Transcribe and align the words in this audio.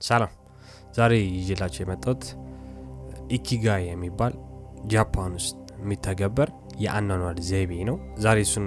ሰላም 0.00 0.30
ዛሬ 0.96 1.12
ይዤላችሁ 1.38 1.80
የመጣሁት 1.82 2.22
ikigai 3.30 3.82
የሚባል 3.88 4.32
ጃፓን 4.92 5.32
ውስጥ 5.38 5.52
የሚተገበር 5.82 6.48
የአኗኗር 6.84 7.36
ዘይቤ 7.48 7.72
ነው። 7.88 7.96
ዛሬ 8.24 8.38
እሱን 8.46 8.66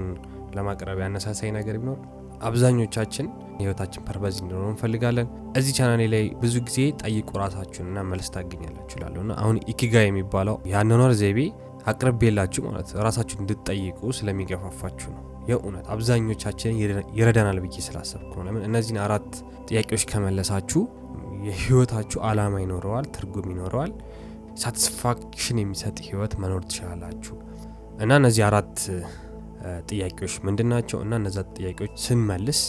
ለማቅረብ 0.56 1.00
ያነሳሳኝ 1.04 1.52
ነገር 1.58 1.76
ቢኖር 1.82 2.00
አብዛኞቻችን 2.48 3.28
የህይወታችን 3.54 4.06
purpose 4.08 4.36
እንዲኖረው 4.42 4.72
እንፈልጋለን። 4.74 5.28
እዚህ 5.58 5.74
ቻናሌ 5.78 6.02
ላይ 6.14 6.24
ብዙ 6.42 6.56
ጊዜ 6.68 6.80
ጠይቁ 7.02 7.30
ራሳችሁንና 7.44 8.06
መልስ 8.12 8.30
ታገኛላችሁ 8.36 8.96
እላለሁ 9.00 9.22
እና 9.26 9.34
አሁን 9.42 9.60
ikigai 9.74 10.08
የሚባለው 10.10 10.58
የአኗኗር 10.72 11.14
ዘይቤ 11.22 11.40
አቅርቤላችሁ 11.86 12.64
ማለት 12.68 12.90
ራሳችሁን 13.06 13.44
እንድትጠይቁ 13.44 14.12
ስለሚገፋፋችሁ 14.18 15.10
ነው። 15.16 15.22
የእውነት 15.50 15.88
አብዛኞቻችን 15.94 16.76
ይረዳናል 17.18 17.58
ብዬ 17.64 17.78
ስላሰብኩ 17.88 18.34
ነው። 18.38 18.46
ለምን 18.48 18.64
እነዚህን 18.68 19.00
አራት 19.06 19.30
ጥያቄዎች 19.70 20.04
ከመለሳችሁ 20.12 20.82
የህይወታችሁ 21.44 22.20
አላማ 22.28 22.56
ይኖረዋል፣ 22.64 23.06
ትርጉም 23.16 23.48
ይኖረዋል፣ 23.54 23.92
satisfaction 24.64 25.58
የሚሰጥ 25.62 25.98
ህይወት 26.08 26.34
መኖር 26.42 26.62
ትችላላችሁ። 26.68 27.36
እና 28.04 28.12
እነዚህ 28.22 28.44
አራት 28.50 28.76
ጥያቄዎች 29.90 30.34
ምንድን 30.48 30.68
ናቸው? 30.74 30.98
እና 31.06 31.14
እነዛ 31.22 31.38
ጥያቄዎች 31.58 31.94
ስንመልስ 32.06 32.60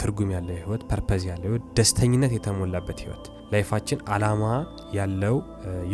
ትርጉም 0.00 0.30
ያለው 0.34 0.56
ህይወት፣ 0.60 0.82
purpose 0.90 1.22
ያለው 1.30 1.48
ህይወት፣ 1.50 1.64
ደስተኝነት 1.78 2.32
የተሞላበት 2.36 2.98
ህይወት፣ 3.04 3.24
life 3.52 3.70
ኣችን 3.70 4.00
አላማ 4.14 4.42
ያለው 4.98 5.36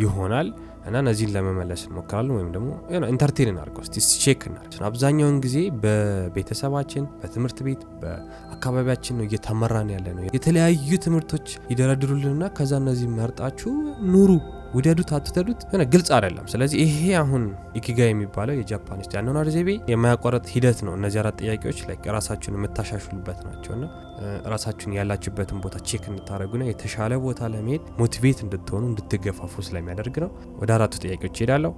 ይሆናል። 0.01 0.47
እና 0.83 0.95
እነዚህን 1.03 1.31
ለመመለስ 1.35 1.81
እንሞክራለን 1.87 2.33
ወይም 2.35 2.49
ደግሞ 2.55 2.69
entertain 3.09 3.49
እናድርገው 3.51 3.83
እስቲ 3.85 3.95
check 4.23 4.41
እናድርግ። 4.49 4.83
አብዛኛውን 4.89 5.37
ጊዜ 5.45 5.55
በቤተሰባችን፣ 5.83 7.03
በትምህርት 7.21 7.59
ቤት፣ 7.67 7.81
በአካባቢያችን 8.01 9.17
ነው 9.19 9.25
እየተመራን 9.27 9.89
ያለ 9.95 10.07
ነው። 10.17 10.23
የተለያዩ 10.29 10.99
ትምህርቶች 11.05 11.47
ይደረድሩልንና 11.71 12.45
ከዛ 12.57 12.73
እነዚህ 12.83 13.09
መርጣችሁ 13.19 13.73
ኑሩ 14.13 14.31
ውደዱት 14.73 15.09
አትውደዱት 15.15 15.61
ሆነ 15.69 15.83
ግልጽ 15.93 16.09
አይደለም። 16.15 16.45
ስለዚህ 16.51 16.79
ይሄ 16.85 16.99
አሁን 17.19 17.43
ikigai 17.79 17.99
የሚባለው 18.07 18.55
የጃፓን 18.57 18.99
ውስጥ 19.03 19.11
የአኗኗር 19.15 19.47
ዘይቤ 19.55 19.69
የማያቋረጥ 19.91 20.45
ሂደት 20.53 20.79
ነው። 20.87 20.93
እነዚህ 20.97 21.19
አራት 21.23 21.37
ጥያቄዎች 21.41 21.79
ላይ 21.87 21.97
ራሳችሁን 22.17 22.57
የምታሻሽሉበት 22.59 23.39
ናቸው 23.47 23.73
እና 23.77 23.85
ራሳችሁን 24.53 24.95
ያላችሁበትን 24.99 25.59
ቦታ 25.65 25.77
check 25.89 26.05
እንድታደርጉና 26.11 26.65
የተሻለ 26.69 27.13
ቦታ 27.25 27.49
ለመሄድ 27.53 27.83
motivate 27.99 28.39
እንድትሆኑ 28.45 28.83
እንድትገፋፉ 28.91 29.63
ስለሚያደርግ 29.67 30.17
ነው። 30.25 30.31
ወደ 30.61 30.71
አራቱ 30.77 30.95
ጥያቄዎች 31.03 31.37
ሄዳለሁ። 31.43 31.73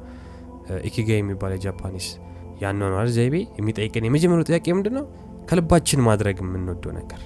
ኢኪጋ 0.86 1.12
የሚባለው 1.16 1.58
የጃፓኒስ 1.60 2.08
የአኗኗር 2.62 3.08
ዘይቤ 3.16 3.36
የሚጠይቀን 3.60 4.08
የመጀመሪያው 4.08 4.48
ጥያቄ 4.50 4.68
ምንድን 4.78 4.96
ነው? 5.00 5.06
ከልባችን 5.50 6.02
ማድረግ 6.08 6.38
የምንወደው 6.44 6.92
ነገር 6.98 7.22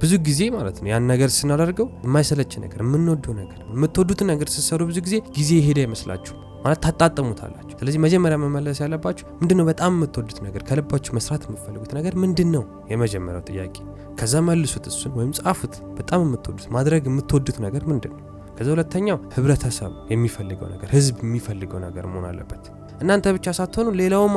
ብዙ 0.00 0.12
ጊዜ 0.26 0.40
ማለት 0.54 0.76
ነው 0.82 0.88
ያን 0.90 1.06
ነገር 1.10 1.30
ስናደርገው 1.36 1.86
የማይሰለች 2.04 2.52
ነገር 2.64 2.80
የምንወደው 2.84 3.32
ነገር 3.40 3.58
የምትወዱትን 3.72 4.28
ነገር 4.32 4.48
ስትሰሩ 4.52 4.82
ብዙ 4.90 4.98
ጊዜ 5.06 5.16
ጊዜ 5.38 5.50
ሄደ 5.66 5.78
ይመስላችሁ 5.86 6.34
ማለት 6.64 6.80
ታጣጥሙታላችሁ። 6.84 7.74
ስለዚህ 7.80 8.00
መጀመሪያ 8.04 8.36
መመለስ 8.42 8.78
ያለባችሁ 8.84 9.24
ምንድን 9.40 9.58
ነው 9.60 9.66
በጣም 9.70 9.92
የምትወዱት 9.96 10.38
ነገር 10.46 10.62
ከልባችሁ 10.68 11.12
መስራት 11.18 11.42
የምትፈልጉት 11.46 11.92
ነገር 11.98 12.14
ምንድን 12.22 12.48
ነው? 12.54 12.62
የመጀመሪያው 12.92 13.44
ጥያቄ። 13.50 13.76
ከዛ 14.20 14.34
መልሱት፣ 14.48 14.86
እሱን 14.92 15.12
ወይም 15.18 15.30
ጻፉት። 15.38 15.74
በጣም 15.98 16.20
የምትወዱት 16.26 16.66
ማድረግ 16.76 17.04
የምትወዱት 17.10 17.58
ነገር 17.66 17.84
ምንድን 17.90 18.12
ነው? 18.16 18.24
ከዛ 18.58 18.68
ሁለተኛው 18.74 19.18
ህብረተሰብ 19.34 19.92
የሚፈልገው 20.12 20.68
ነገር 20.74 20.88
ህዝብ 20.96 21.16
የሚፈልገው 21.24 21.80
ነገር 21.86 22.06
መሆን 22.06 22.26
አለበት። 22.30 22.64
እናንተ 23.00 23.32
ብቻ 23.36 23.48
ሳትሆኑ 23.58 23.88
ሌላውም 24.00 24.34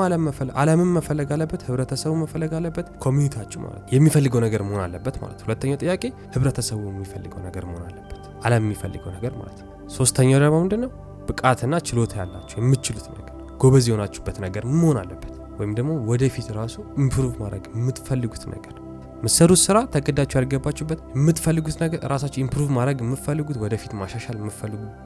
ዓለምን 0.62 0.90
መፈለግ 0.98 1.30
አለበት፣ 1.36 1.62
ህብረተሰቡ 1.67 2.12
መፈለግ 2.22 2.52
አለበት፣ 2.58 2.88
community 3.06 3.36
ያችሁ 3.36 3.59
ማለት 3.64 3.86
የሚፈልገው 3.95 4.42
ነገር 4.45 4.62
መሆን 4.68 4.81
አለበት 4.86 5.16
ማለት 5.23 5.40
ሁለተኛው 5.45 5.78
ጥያቄ 5.84 6.03
ህብረተሰቡ 6.36 6.81
የሚፈልገው 6.92 7.42
ነገር 7.48 7.66
መሆን 7.70 7.86
አለበት፣ 7.90 8.18
ዓለም 8.45 8.64
የሚፈልገው 8.68 9.12
ነገር 9.18 9.34
ማለት 9.40 9.59
ሶስተኛው 9.98 10.40
ደግሞ 10.44 10.58
ምንድን 10.64 10.81
ነው? 10.86 10.92
ብቃትና 11.28 11.73
ችሎታ 11.88 12.14
ያላችሁ 12.22 12.58
የምትችሉት 12.62 13.08
ነገር 13.12 13.28
ጎበዝ 13.62 13.86
የሆናችሁበት 13.90 14.38
ነገር 14.45 14.64
መሆን 14.73 15.00
አለበት፣ 15.02 15.34
ወይም 15.59 15.73
ደግሞ 15.80 15.91
ወደፊት 16.09 16.47
ራሱ 16.59 16.75
improve 17.03 17.34
ማድረግ 17.44 17.66
የምትፈልጉት 17.75 18.44
ነገር 18.53 18.75
ምትሰሩት 19.24 19.59
ስራ 19.64 19.78
ተገዳችሁ 19.94 20.36
ያልገባችሁበት 20.38 21.00
የምትፈልጉት 21.16 21.76
ነገር 21.84 22.00
ራሳችሁ 22.12 22.40
improve 22.44 22.69
ማድረግ 22.78 22.98
የምትፈልጉት 23.04 23.58
ወደፊት 23.64 23.92
ማሻሻል 24.00 24.38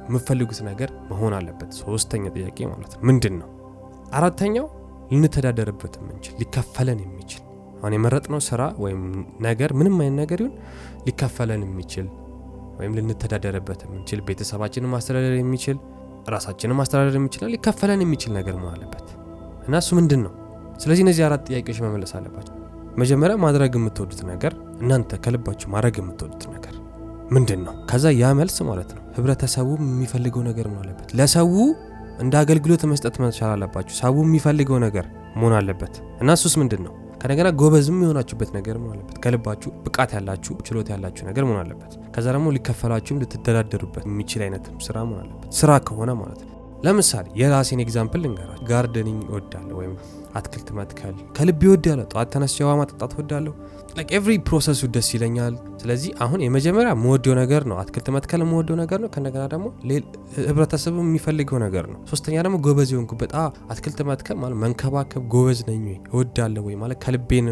የምትፈልጉት 0.07 0.59
ነገር 0.69 0.89
መሆን 1.09 1.33
አለበት። 1.39 1.71
ሶስተኛው 1.81 2.31
ጥያቄ 2.37 2.57
ማለት 2.71 2.93
ምንድን 3.09 3.35
ነው? 3.41 3.49
አራተኛው 4.13 4.67
ልንተዳደርበት 5.11 5.93
የምንችል 5.99 6.35
ሊከፈለን 6.41 6.99
የሚችል 7.05 7.41
አሁን 7.79 7.93
የመረጥነው 7.95 8.41
ስራ 8.47 8.61
ወይም 8.83 9.01
ነገር 9.45 9.69
ምንም 9.79 9.97
አይነት 10.01 10.17
ነገር 10.21 10.39
ይሁን 10.41 10.53
ሊከፈለን 11.07 11.61
የሚችል 11.67 12.07
ወይም 12.79 12.93
ልንተዳደርበት 12.97 13.81
የምንችል 13.85 14.21
ቤተሰባችንን 14.29 14.91
ማስተዳደር 14.93 15.35
የሚችል 15.39 15.77
ራሳችንን 16.29 16.77
ማስተዳደር 16.79 17.15
የሚችል 17.19 17.43
ሊከፈለን 17.53 18.01
የሚችል 18.05 18.33
ነገር 18.39 18.55
መሆን 18.55 18.73
አለበት 18.75 19.07
እና 19.67 19.75
እሱ 19.77 19.91
ምንድን 19.99 20.21
ነው? 20.25 20.33
ስለዚህ 20.79 21.03
እነዚህ 21.05 21.23
አራት 21.27 21.43
ጥያቄዎች 21.49 21.79
መመለስ 21.85 22.11
አለባቸው። 22.17 22.54
መጀመሪያ 22.97 23.35
ማድረግ 23.43 23.71
የምትወዱት 23.77 24.21
ነገር 24.29 24.53
እናንተ 24.81 25.17
ከልባችሁ 25.23 25.67
ማድረግ 25.73 25.95
የምትወዱት 26.01 26.43
ነገር 26.53 26.73
ምንድን 27.31 27.61
ነው? 27.67 27.73
ከዛ 27.89 28.05
ያ 28.19 28.25
መልስ 28.39 28.57
ማለት 28.67 28.89
ነው 28.95 29.01
ህብረተሰቡ 29.15 29.67
የሚፈልገው 29.83 30.41
ነገር 30.49 30.65
መሆን 30.71 30.83
አለበት። 30.83 31.09
ለሰው 31.19 31.49
እንደ 32.23 32.33
አገልግሎት 32.41 32.83
መስጠት 32.91 33.15
መቻል 33.23 33.51
አለባችሁ። 33.55 33.95
ሰው 34.01 34.15
የሚፈልገው 34.23 34.77
ነገር 34.85 35.05
መሆን 35.35 35.55
አለበት 35.59 35.93
እና 36.21 36.29
እሱስ 36.37 36.53
ምንድን 36.61 36.81
ነው? 36.85 36.93
ከነገና 37.21 37.49
ጎበዝም 37.59 37.99
የሆናችሁበት 38.03 38.49
ነገር 38.57 38.75
መሆን 38.81 38.93
አለበት። 38.95 39.17
ከልባችሁ 39.23 39.69
ብቃት 39.85 40.11
ያላችሁ 40.17 40.55
ችሎታ 40.67 40.89
ያላችሁ 40.95 41.23
ነገር 41.29 41.43
መሆን 41.47 41.59
አለበት። 41.63 41.93
ከዛ 42.15 42.25
ደግሞ 42.35 42.49
ሊከፈላችሁም 42.55 43.19
ልትደራደሩበት 43.21 44.05
የሚችል 44.09 44.43
አይነት 44.47 44.67
ስራ 44.87 44.97
መሆን 45.07 45.21
አለበት። 45.23 45.49
ስራ 45.59 45.71
ከሆነ 45.87 46.13
ማለት 46.21 46.41
ነው። 46.43 46.51
ለምሳሌ 46.85 47.25
የራሴን 47.41 47.81
example 47.85 48.21
ልንገራችሁ። 48.25 48.65
gardening 48.71 49.21
እወዳለሁ 49.31 49.75
ወይም 49.79 49.95
አትክልት 50.35 50.69
መትከል 50.77 51.15
ከልብ 51.37 51.61
እወዳለሁ። 51.67 52.05
ጠዋት 52.11 52.29
ተነስቼ 52.33 52.57
ውሃ 52.65 52.73
ማጠጣት 52.79 53.11
እወዳለሁ። 53.15 53.53
every 54.09 54.33
process 54.47 54.74
ኡ 54.74 54.81
ደስ 54.95 55.09
ይለኛል። 55.15 55.53
ስለዚህ 55.81 56.09
አሁን 56.23 56.39
የመጀመሪያ 56.45 56.91
የምወደው 56.95 57.35
ነገር 57.41 57.63
ነው 57.69 57.77
አትክልት 57.81 58.07
መትከል 58.15 58.41
የምወደው 58.43 58.77
ነገር 58.81 58.99
ነው። 59.03 59.09
ከእንደገና 59.13 59.43
ደግሞ 59.53 59.67
ህብረተሰቡ 60.49 60.95
የሚፈልገው 61.05 61.59
ነገር 61.65 61.85
ነው። 61.93 61.99
ሶስተኛ 62.11 62.35
ደግሞ 62.45 62.57
ጎበዝ 62.65 62.91
የሆንኩበት 62.93 63.33
አትክልት 63.69 64.01
መትከል 64.09 64.37
ማለት 64.43 64.59
መንከባከብ 64.63 65.23
ጎበዝ 65.35 65.61
ነኝ 65.69 65.83
ወይ 65.87 65.99
እወዳለሁ 66.13 66.63
ወይ 66.69 66.77
ማለት 66.83 66.99
ከልቤን 67.05 67.47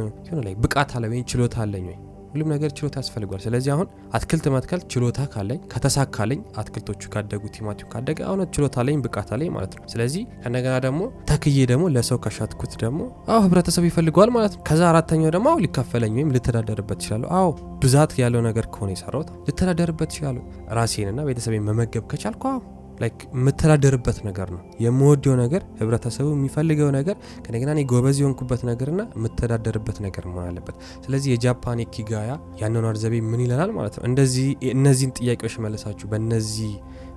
ብቃት 0.63 0.91
አለ 0.97 1.05
ወይ 1.13 1.21
ችሎታ 1.31 1.57
አለኝ 1.65 1.87
ወይ 1.91 1.97
ሁሉም 2.33 2.47
ነገር 2.53 2.69
ችሎታ 2.77 2.95
ያስፈልገዋል። 3.01 3.41
ስለዚህ 3.43 3.71
አሁን 3.73 3.87
አትክልት 4.17 4.45
መትከል 4.53 4.81
ችሎታ 4.91 5.19
ካለኝ 5.33 5.59
ከተሳካለኝ፣ 5.73 6.39
አትክልቶቹ 6.59 7.01
ካደጉ፣ 7.13 7.43
ቲማቲሙ 7.55 7.87
ካደገ 7.93 8.19
አሁን 8.27 8.41
ችሎታ 8.55 8.77
አለኝ 8.83 8.97
ብቃት 9.03 9.29
አለኝ 9.35 9.49
ማለት 9.55 9.73
ነው። 9.75 9.83
ስለዚህ 9.93 10.23
ከእንደገና 10.43 10.75
ደግሞ 10.85 11.01
ተክዬ 11.29 11.57
ደግሞ 11.71 11.85
ለሰው 11.95 12.19
ከሸጥኩት 12.25 12.73
ደግሞ 12.83 13.01
አዎ 13.29 13.39
ህብረተሰብ 13.45 13.85
ይፈልገዋል 13.89 14.31
ማለት 14.37 14.55
ነው። 14.57 14.63
ከዛ 14.69 14.81
አራተኛው 14.91 15.33
ደግሞ 15.35 15.47
አዎ 15.53 15.59
ሊከፈለኝ 15.65 16.13
ወይም 16.19 16.31
ልተዳደርበት 16.35 16.99
ይችላለሁ። 17.03 17.29
አዎ 17.39 17.49
ብዛት 17.83 18.13
ያለው 18.21 18.43
ነገር 18.43 18.67
ከሆነ 18.73 18.91
የሰራሁት 18.93 19.29
ልተዳደርበት 19.47 20.09
ይችላለሁ። 20.13 20.43
ራሴንና 20.73 21.19
ቤተሰቤን 21.29 21.65
መመገብ 21.69 22.05
ከቻልኩ 22.11 22.43
አዎ 22.51 22.59
like 23.03 23.19
የምተዳደርበት 23.35 24.17
ነገር 24.27 24.47
ነው 24.55 24.61
የምወደው 24.83 25.35
ነገር 25.41 25.61
ህብረተሰቡ 25.79 26.27
የሚፈልገው 26.35 26.89
ነገር 26.97 27.15
ከእንደገና 27.45 27.69
እኔ 27.75 27.83
ጎበዝ 27.91 28.17
የሆንኩበት 28.21 28.61
ነገርና 28.69 29.01
የምተዳደርበት 29.17 29.99
ነገር 30.05 30.25
መሆን 30.29 30.47
አለበት። 30.49 30.75
ስለዚህ 31.05 31.29
የጃፓን 31.33 31.81
ኢኪጋይ 31.85 32.31
የአኗኗር 32.59 32.97
ዘይቤ 33.03 33.21
ምን 33.29 33.43
ይለናል 33.45 33.71
ማለት 33.77 33.95
ነው። 33.97 34.05
እንደዚህ 34.09 34.47
እነዚህን 34.73 35.13
ጥያቄዎች 35.19 35.55
መለሳችሁ 35.65 36.07
በእነዚህ 36.13 36.73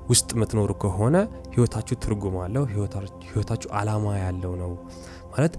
ውስጥ 0.08 0.28
የምትኖሩ 0.34 0.72
ከሆነ 0.82 1.16
ህይወታችሁ 1.54 1.94
ትርጉም 2.02 2.36
አለው፣ 2.42 2.64
ህይወታችሁ 3.28 3.70
አላማ 3.78 4.14
ያለው 4.20 4.52
ነው 4.60 4.72
ማለት 5.32 5.54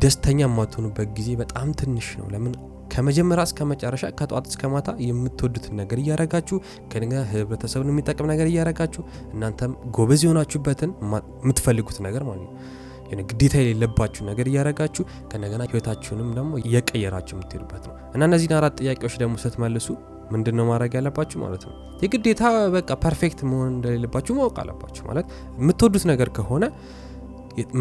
ደስተኛ 0.00 0.40
የማትሆኑበት 0.44 1.08
ጊዜ 1.16 1.30
በጣም 1.40 1.68
ትንሽ 1.80 2.06
ነው። 2.20 2.26
ለምን 2.34 2.52
ከመጀመሪያ 2.92 3.42
እስከ 3.48 3.66
መጨረሻ 3.70 4.04
ከጠዋት 4.18 4.46
እስከ 4.50 4.70
ማታ 4.72 4.90
የምትወዱትን 5.06 5.74
ነገር 5.80 5.98
እያረጋችሁ 6.02 6.56
ከነገ 6.92 7.14
ህብረተሰብን 7.30 7.90
የሚጠቅም 7.92 8.28
ነገር 8.32 8.48
እያረጋችሁ 8.50 9.02
እናንተም 9.34 9.74
ጎበዝ 9.96 10.22
የሆናችሁበትን 10.26 10.90
የምትፈልጉት 11.42 11.98
ነገር 12.06 12.24
ማለት 12.28 12.44
ነው። 12.46 12.54
ግዴታ 13.30 13.54
የሌለባችሁ 13.60 14.22
ነገር 14.28 14.46
እያረጋችሁ 14.50 15.02
ከነገና 15.30 15.62
ህይወታችሁንም 15.70 16.28
ደግሞ 16.38 16.52
እየቀየራችሁ 16.62 17.34
የምትሄዱበት 17.36 17.84
ነው። 17.88 17.96
እና 18.14 18.22
እነዚህን 18.28 18.54
አራት 18.58 18.74
ጥያቄዎች 18.80 19.14
ደግሞ 19.22 19.34
ስትመልሱ 19.42 19.88
ምንድን 20.32 20.54
ነው 20.58 20.66
ማድረግ 20.70 20.92
ያለባችሁ 20.98 21.38
ማለት 21.42 21.62
ነው? 21.68 21.74
የግዴታ 22.02 22.42
በቃ 22.76 22.90
perfect 23.04 23.40
መሆን 23.50 23.70
እንደሌለባችሁ 23.74 24.34
ማወቅ 24.38 24.56
አለባችሁ። 24.62 25.02
ማለት 25.10 25.26
የምትወዱት 25.60 26.04
ነገር 26.12 26.30
ከሆነ 26.38 26.64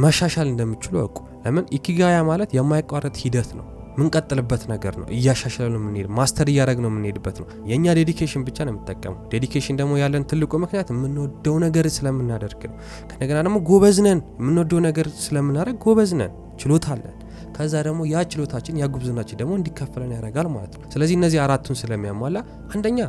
መሻሻል 0.03 0.47
እንደምችሉ 0.51 0.95
እወቁ 1.00 1.18
ለምን? 1.45 1.65
ኢኪጋይ 1.77 2.18
ማለት 2.30 2.50
የማይቋረጥ 2.57 3.15
ሂደት 3.24 3.51
ነው 3.59 3.68
ምንቀጥልበት 3.97 4.63
ነገር 4.71 4.93
ነው። 4.99 5.07
እያሻሻለ 5.15 5.67
ነው 5.73 5.79
የምንሄድ 5.81 6.07
master 6.18 6.47
እያደረግ 6.51 6.79
ነው 6.83 6.89
የምንሄድበት 6.91 7.38
ነው። 7.41 7.47
የእኛ 7.69 7.95
dedication 8.00 8.44
ብቻ 8.47 8.57
ነው 8.67 8.73
የምጠቀመው። 8.73 9.19
dedication 9.33 9.77
ደግሞ 9.81 9.93
ያለን 10.01 10.25
ትልቁ 10.31 10.53
ምክንያት 10.63 10.91
የምንወደው 10.93 11.57
ነገር 11.65 11.88
ስለምናደርግ 11.97 12.61
ነው። 12.69 12.77
ከእንደገና 13.12 13.39
ደግሞ 13.47 13.59
ጎበዝ 13.69 13.99
ነን። 14.07 14.21
የምንወደው 14.41 14.81
ነገር 14.88 15.09
ስለምናደርግ 15.25 15.77
ጎበዝ 15.85 16.13
ነን፣ 16.21 16.31
ችሎታ 16.61 16.88
አለን። 16.95 17.17
ከዛ 17.55 17.73
ደግሞ 17.88 18.01
ያ 18.09 18.23
ችሎታችን 18.31 18.77
ያ 18.81 18.85
ጉብዝናችን 18.93 19.39
ደግሞ 19.39 19.53
እንዲከፈለን 19.57 20.11
ያደርጋል 20.15 20.47
ማለት 20.53 20.73
ነው። 20.75 20.85
ስለዚህ 20.94 21.15
እነዚህ 21.19 21.39
አራቱን 21.44 21.77
ስለሚያሟላ 21.81 22.37
አንደኛ 22.75 22.99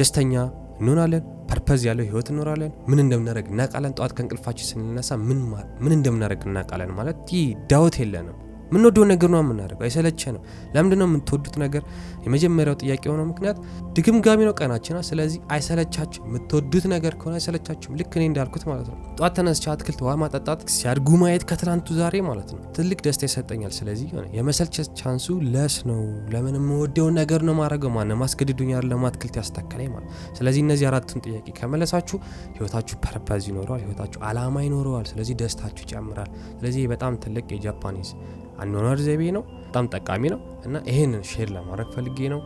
ደስተኛ 0.00 0.34
እንሆናለን። 0.80 1.22
purpose 1.50 1.82
ያለው 1.88 2.04
ህይወት 2.08 2.28
እንኖራለን። 2.32 2.72
ምን 2.88 3.00
እንደምናደርግ 3.02 3.46
እናውቃለን። 3.52 3.94
ጠዋት 3.98 4.12
ከእንቅልፋችን 4.16 4.66
ስንነሳ 4.70 5.10
ምን 5.24 5.92
እንደምናደርግ 5.92 6.42
እናውቃለን። 6.48 6.92
ማለት 6.98 7.18
ይህ 7.34 7.44
ዳውት 7.72 7.96
የለንም። 8.02 8.38
የምንወደውን 8.66 9.08
ነገር 9.12 9.28
ነው 9.30 9.40
የምናደርገው። 9.42 9.84
አይሰለቸንም። 9.86 10.42
ለምንድን 10.74 10.98
ነው 11.00 11.08
የምትወዱት 11.08 11.56
ነገር? 11.62 11.82
የመጀመሪያው 12.24 12.76
ጥያቄ 12.82 13.02
የሆነው 13.08 13.26
ምክንያት 13.30 13.56
ተደጋጋሚ 13.96 14.40
ነው 14.48 14.54
ቀናችን። 14.58 14.98
ስለዚህ 15.08 15.38
አይሰለቻችሁ። 15.54 16.20
የምትወዱት 16.28 16.84
ነገር 16.94 17.14
ከሆነ 17.20 17.34
አይሰለቻችሁም። 17.38 17.96
ልክ 18.00 18.12
እኔ 18.18 18.24
እንዳልኩት 18.30 18.64
ማለት 18.70 18.86
ነው። 18.90 18.98
ጠዋት 19.18 19.34
ተነስቼ 19.38 19.64
አትክልት 19.72 20.00
ውሃ 20.04 20.14
ማጠጣት 20.22 20.60
ሲያድጉ 20.76 21.08
ማየት 21.22 21.44
ከትናንቱ 21.50 21.96
ዛሬ 21.98 22.14
ማለት 22.28 22.48
ነው 22.54 22.60
ትልቅ 22.76 22.98
ደስታ 23.06 23.22
ይሰጠኛል። 23.28 23.72
ስለዚህ 23.78 24.08
የመሰልቸት 24.38 24.88
chance 25.00 25.26
ኡ 25.54 25.61
less 25.61 25.76
ነው። 25.90 26.00
ለምን 26.34 26.56
የምወደውን 26.60 27.14
ነገር 27.20 27.42
ነው 27.44 27.56
ማድረገው። 27.60 27.92
ማንም 27.96 28.22
አስገድዶኝ 28.26 28.86
አይደለም 28.90 29.13
አትክልት 29.13 29.36
ያስተከለኝ 29.40 29.90
ማለት 29.94 30.08
ስለዚህ 30.38 30.62
እነዚህ 30.64 30.86
አራቱን 30.90 31.22
ጥያቄ 31.26 31.46
ከመለሳችሁ 31.58 32.16
ህይወታችሁ 32.56 32.96
purpose 33.04 33.44
ይኖረዋል። 33.50 33.82
ህይወታችሁ 33.84 34.20
አላማ 34.28 34.56
ይኖረዋል። 34.64 35.06
ስለዚህ 35.10 35.36
ደስታችሁ 35.40 35.82
ይጨምራል። 35.86 36.30
ስለዚህ 36.56 36.82
በጣም 36.92 37.12
ትልቅ 37.24 37.46
የ 37.54 37.65
Japanese 37.65 38.10
አኗኗር 38.58 38.98
ዘይቤ 39.00 39.22
ነው። 39.36 39.42
በጣም 39.66 39.86
ጠቃሚ 39.94 40.22
ነው 40.32 40.40
እና 40.66 40.76
ይሄንን 40.90 41.22
share 41.30 41.48
ለማድረግ 41.50 41.88
ፈልጌ 41.94 42.28
ነው። 42.34 42.40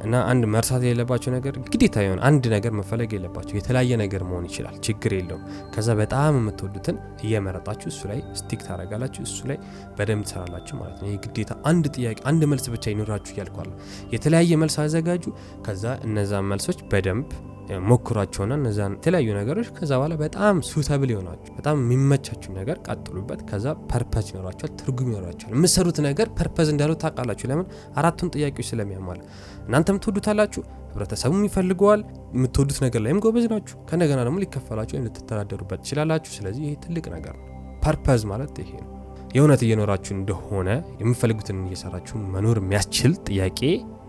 እና 0.00 0.14
አንድ 0.30 0.44
መርሳት 0.52 0.82
የሌለባቸው 0.84 1.30
ነገር 1.34 1.54
ግዴታ 1.68 1.96
የሆነ 2.04 2.20
አንድ 2.28 2.44
ነገር 2.54 2.72
መፈለግ 2.78 3.10
የለባቸው። 3.16 3.54
የተለያየ 3.58 3.98
ነገር 4.02 4.22
መሆን 4.28 4.44
ይችላል፣ 4.48 4.76
ችግር 4.86 5.12
የለውም። 5.16 5.42
ከዛ 5.74 5.88
በጣም 6.00 6.38
የምትወዱትን 6.40 6.96
እየመረጣችሁ 7.24 7.88
እሱ 7.92 8.02
ላይ 8.10 8.20
stick 8.40 8.62
ታደርጋላችሁ፣ 8.66 9.24
እሱ 9.28 9.40
ላይ 9.50 9.58
በደንብ 9.98 10.24
ትሰራላችሁ 10.28 10.76
ማለት 10.80 10.98
ነው። 11.02 11.08
ይህ 11.10 11.18
ግዴታ 11.26 11.52
አንድ 11.64 11.86
ጥያቄ 11.96 12.18
አንድ 12.30 12.44
መልስ 12.52 12.66
ብቻ 12.74 12.86
ይኖራችሁ 12.94 13.34
እያልኳለሁ። 13.36 13.76
የተለያየ 14.14 14.56
መልስ 14.62 14.78
አዘጋጁ። 14.84 15.26
ከዛ 15.66 15.84
እነዛን 16.06 16.48
መልሶች 16.50 16.80
በደንብ 16.92 17.28
ሞክሯቸውና 17.86 18.52
እነዛን 18.58 18.92
የተለያዩ 18.96 19.28
ነገሮች 19.38 19.68
ከዛ 19.76 19.90
በኋላ 19.96 20.14
በጣም 20.20 20.56
suitable 20.68 21.10
ይሆናችሁ 21.12 21.52
በጣም 21.56 21.76
የሚመቻችሁ 21.84 22.50
ነገር 22.58 22.76
ቀጥሉበት። 22.86 23.40
ከዛ 23.48 23.66
purpose 23.90 24.26
ይኖራቸዋል፣ 24.32 24.72
ትርጉም 24.80 25.08
ይኖራቸዋል። 25.10 25.52
የምትሰሩት 25.56 25.98
ነገር 26.06 26.28
purpose 26.38 26.68
እንዳለው 26.74 26.96
ታውቃላችሁ። 27.02 27.48
ለምን 27.50 27.66
አራቱን 27.96 28.30
ጥያቄዎች 28.34 28.68
ስለሚያሟላ 28.70 29.20
እናንተም 29.88 30.00
ትወዱታላችሁ፣ 30.04 30.60
ህብረተሰቡም 30.86 31.42
ይፈልገዋል። 31.46 32.00
የምትወዱት 32.34 32.78
ነገር 32.84 33.00
ላይም 33.04 33.18
ጎበዝ 33.24 33.44
ናችሁ። 33.52 33.76
ከእንደገና 33.88 34.20
ደግሞ 34.26 34.38
ሊከፈላችሁ 34.42 34.94
ወይም 34.96 35.04
ልትተዳደሩበት 35.06 35.80
ትችላላችሁ። 35.82 36.30
ስለዚህ 36.36 36.62
ይሄ 36.64 36.72
ትልቅ 36.84 37.04
ነገር 37.14 37.34
ነው። 37.36 37.44
purpose 37.84 38.22
ማለት 38.30 38.56
ይሄ 38.62 38.70
ነው። 38.80 38.90
የእውነት 39.34 39.62
እየኖራችሁ 39.66 40.12
እንደሆነ 40.16 40.68
የምፈልጉትን 41.02 41.60
እየሰራችሁ 41.68 42.16
መኖር 42.34 42.58
የሚያስችል 42.62 43.14
ጥያቄ 43.28 43.60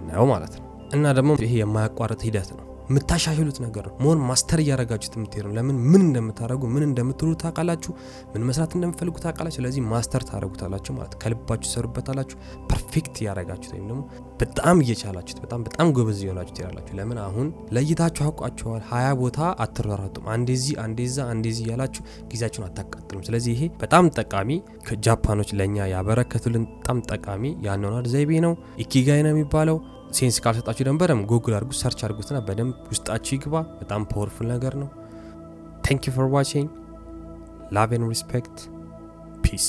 ነው 0.10 0.26
ማለት 0.32 0.56
ነው። 0.58 0.66
እና 0.94 1.14
ደግሞ 1.18 1.38
ይሄ 1.46 1.54
የማያቋርጥ 1.62 2.22
ሂደት 2.28 2.50
ነው 2.54 2.66
የምታሻሽሉት 2.90 3.58
ነገር 3.64 3.86
ነው። 3.88 3.96
መሆን 4.00 4.20
master 4.28 4.60
እያደረጋችሁት 4.64 5.16
የምትሄዱ 5.18 5.46
ነው። 5.48 5.56
ለምን 5.58 5.78
ምን 5.88 6.02
እንደምታደረጉ 6.06 6.64
ምን 6.74 6.84
እንደምትሉ 6.88 7.30
ታውቃላችሁ። 7.42 7.92
ምን 8.34 8.44
መስራት 8.50 8.72
እንደምፈልጉ 8.78 9.16
ታውቃላችሁ። 9.24 9.58
ስለዚህ 9.58 9.82
master 9.92 10.24
ታደረጉታላችሁ 10.30 10.94
ማለት 10.98 11.14
ከልባችሁ 11.22 11.70
ትሰሩበታላችሁ። 11.74 12.38
perfect 12.72 13.16
እያደረጋችሁት 13.22 13.74
ወይም 13.76 13.88
ደግሞ 13.90 14.02
በጣም 14.42 14.78
እየቻላችሁት 14.84 15.40
በጣም 15.44 15.62
በጣም 15.68 15.88
ጎበዝ 15.96 16.20
እየሆናችሁ 16.24 16.56
ትሄዳላችሁ። 16.58 16.96
ለምን 17.00 17.20
አሁን 17.24 17.48
ለይታችሁ 17.76 18.24
አውቃችኋል። 18.28 18.82
ሀያ 18.92 19.08
ቦታ 19.22 19.36
አትሯሯጡም። 19.64 20.28
አንዴዚ 20.34 20.68
አንዴዛ 20.84 21.18
አንዴዚ 21.32 21.60
እያላችሁ 21.66 22.04
ጊዜያችሁን 22.32 22.68
አታቃጥሉም። 22.68 23.26
ስለዚህ 23.28 23.52
ይሄ 23.56 23.64
በጣም 23.82 24.06
ጠቃሚ 24.18 24.50
ከጃፓኖች 24.88 25.52
ለእኛ 25.58 25.88
ያበረከቱልን 25.94 26.66
በጣም 26.74 27.00
ጠቃሚ 27.12 27.36
የአኗኗር 27.66 28.08
ዘይቤ 28.10 28.42
ነው። 28.46 28.54
ኢኪጋይ 28.84 29.22
ነው 29.26 29.34
የሚባለው። 29.34 29.78
sense 30.12 30.38
ካልሰጣችሁ 30.44 30.84
ደግሞ 30.86 30.98
በደንብ 31.02 31.24
ጉግል 31.32 31.54
አድርጉ፣ 31.56 31.72
search 31.80 32.00
አድርጉትና 32.06 32.38
በደንብ 32.48 32.76
ውስጣችሁ 32.92 33.34
ይግባ። 33.36 33.56
በጣም 33.80 34.02
powerful 34.06 34.48
ነገር 34.54 34.76
ነው። 34.76 34.90
thank 35.86 36.08
you 36.08 36.14
for 36.16 36.28
watching 36.34 36.70
love 37.74 37.92
and 37.94 38.08
respect 38.14 38.58
ፒስ 39.44 39.66